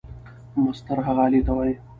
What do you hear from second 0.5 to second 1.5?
مسطر هغې آلې